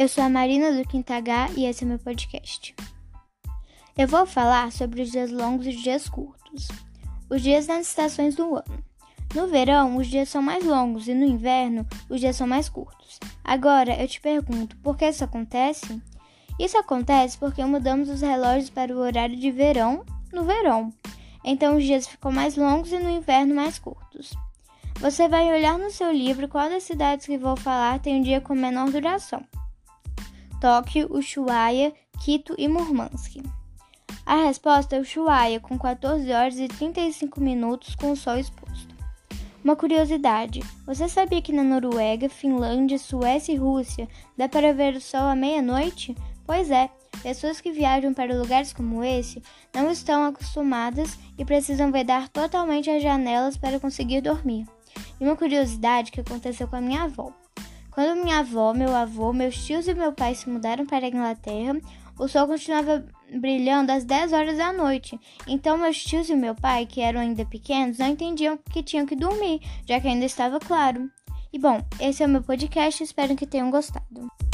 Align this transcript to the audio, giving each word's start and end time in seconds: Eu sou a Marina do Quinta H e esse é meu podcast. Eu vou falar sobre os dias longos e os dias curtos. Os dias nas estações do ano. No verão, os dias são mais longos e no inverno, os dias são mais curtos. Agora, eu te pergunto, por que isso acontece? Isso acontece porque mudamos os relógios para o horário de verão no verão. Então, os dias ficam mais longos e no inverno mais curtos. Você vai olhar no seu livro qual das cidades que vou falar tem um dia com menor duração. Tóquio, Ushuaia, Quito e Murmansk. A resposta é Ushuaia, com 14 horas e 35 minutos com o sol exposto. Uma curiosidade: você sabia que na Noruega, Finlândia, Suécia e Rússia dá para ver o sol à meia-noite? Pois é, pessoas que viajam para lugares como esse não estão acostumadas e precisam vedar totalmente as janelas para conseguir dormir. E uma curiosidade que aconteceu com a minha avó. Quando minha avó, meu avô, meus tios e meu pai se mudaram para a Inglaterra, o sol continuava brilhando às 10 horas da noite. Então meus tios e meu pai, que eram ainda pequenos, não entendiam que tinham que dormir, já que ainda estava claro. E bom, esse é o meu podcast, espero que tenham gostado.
Eu 0.00 0.08
sou 0.08 0.24
a 0.24 0.30
Marina 0.30 0.72
do 0.72 0.88
Quinta 0.88 1.14
H 1.14 1.50
e 1.58 1.66
esse 1.66 1.84
é 1.84 1.86
meu 1.86 1.98
podcast. 1.98 2.74
Eu 3.98 4.08
vou 4.08 4.24
falar 4.24 4.72
sobre 4.72 5.02
os 5.02 5.10
dias 5.10 5.30
longos 5.30 5.66
e 5.66 5.68
os 5.68 5.82
dias 5.82 6.08
curtos. 6.08 6.68
Os 7.28 7.42
dias 7.42 7.66
nas 7.66 7.88
estações 7.88 8.34
do 8.34 8.56
ano. 8.56 8.82
No 9.34 9.46
verão, 9.46 9.98
os 9.98 10.06
dias 10.06 10.30
são 10.30 10.40
mais 10.40 10.64
longos 10.64 11.06
e 11.06 11.12
no 11.12 11.26
inverno, 11.26 11.86
os 12.08 12.18
dias 12.18 12.34
são 12.34 12.46
mais 12.46 12.66
curtos. 12.66 13.20
Agora, 13.44 13.94
eu 14.00 14.08
te 14.08 14.22
pergunto, 14.22 14.74
por 14.78 14.96
que 14.96 15.06
isso 15.06 15.22
acontece? 15.22 16.00
Isso 16.58 16.78
acontece 16.78 17.36
porque 17.36 17.62
mudamos 17.62 18.08
os 18.08 18.22
relógios 18.22 18.70
para 18.70 18.96
o 18.96 19.00
horário 19.00 19.36
de 19.36 19.50
verão 19.50 20.02
no 20.32 20.44
verão. 20.44 20.90
Então, 21.44 21.76
os 21.76 21.84
dias 21.84 22.06
ficam 22.06 22.32
mais 22.32 22.56
longos 22.56 22.90
e 22.90 22.98
no 22.98 23.10
inverno 23.10 23.54
mais 23.54 23.78
curtos. 23.78 24.32
Você 24.98 25.28
vai 25.28 25.52
olhar 25.52 25.78
no 25.78 25.90
seu 25.90 26.10
livro 26.10 26.48
qual 26.48 26.70
das 26.70 26.84
cidades 26.84 27.26
que 27.26 27.36
vou 27.36 27.54
falar 27.54 28.00
tem 28.00 28.18
um 28.18 28.22
dia 28.22 28.40
com 28.40 28.54
menor 28.54 28.90
duração. 28.90 29.44
Tóquio, 30.60 31.08
Ushuaia, 31.10 31.90
Quito 32.22 32.54
e 32.58 32.68
Murmansk. 32.68 33.42
A 34.26 34.44
resposta 34.44 34.94
é 34.94 35.00
Ushuaia, 35.00 35.58
com 35.58 35.78
14 35.78 36.30
horas 36.30 36.58
e 36.58 36.68
35 36.68 37.40
minutos 37.40 37.94
com 37.94 38.12
o 38.12 38.16
sol 38.16 38.36
exposto. 38.36 38.94
Uma 39.64 39.74
curiosidade: 39.74 40.60
você 40.84 41.08
sabia 41.08 41.40
que 41.40 41.52
na 41.52 41.62
Noruega, 41.62 42.28
Finlândia, 42.28 42.98
Suécia 42.98 43.54
e 43.54 43.56
Rússia 43.56 44.06
dá 44.36 44.50
para 44.50 44.74
ver 44.74 44.96
o 44.96 45.00
sol 45.00 45.22
à 45.22 45.34
meia-noite? 45.34 46.14
Pois 46.44 46.70
é, 46.70 46.90
pessoas 47.22 47.58
que 47.58 47.72
viajam 47.72 48.12
para 48.12 48.36
lugares 48.36 48.74
como 48.74 49.02
esse 49.02 49.42
não 49.74 49.90
estão 49.90 50.24
acostumadas 50.24 51.18
e 51.38 51.44
precisam 51.44 51.90
vedar 51.90 52.28
totalmente 52.28 52.90
as 52.90 53.02
janelas 53.02 53.56
para 53.56 53.80
conseguir 53.80 54.20
dormir. 54.20 54.66
E 55.18 55.24
uma 55.24 55.36
curiosidade 55.36 56.12
que 56.12 56.20
aconteceu 56.20 56.68
com 56.68 56.76
a 56.76 56.80
minha 56.82 57.04
avó. 57.04 57.32
Quando 57.90 58.22
minha 58.22 58.38
avó, 58.38 58.72
meu 58.72 58.94
avô, 58.94 59.32
meus 59.32 59.56
tios 59.64 59.88
e 59.88 59.94
meu 59.94 60.12
pai 60.12 60.34
se 60.34 60.48
mudaram 60.48 60.86
para 60.86 61.06
a 61.06 61.08
Inglaterra, 61.08 61.80
o 62.18 62.28
sol 62.28 62.46
continuava 62.46 63.04
brilhando 63.34 63.92
às 63.92 64.04
10 64.04 64.32
horas 64.32 64.58
da 64.58 64.72
noite. 64.72 65.18
Então 65.46 65.78
meus 65.78 66.02
tios 66.02 66.28
e 66.28 66.34
meu 66.34 66.54
pai, 66.54 66.86
que 66.86 67.00
eram 67.00 67.20
ainda 67.20 67.44
pequenos, 67.44 67.98
não 67.98 68.08
entendiam 68.08 68.58
que 68.70 68.82
tinham 68.82 69.06
que 69.06 69.16
dormir, 69.16 69.60
já 69.86 70.00
que 70.00 70.08
ainda 70.08 70.24
estava 70.24 70.60
claro. 70.60 71.10
E 71.52 71.58
bom, 71.58 71.80
esse 71.98 72.22
é 72.22 72.26
o 72.26 72.28
meu 72.28 72.42
podcast, 72.42 73.02
espero 73.02 73.34
que 73.34 73.46
tenham 73.46 73.70
gostado. 73.70 74.49